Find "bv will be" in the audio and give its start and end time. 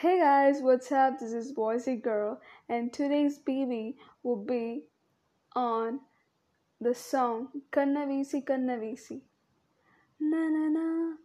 3.38-4.82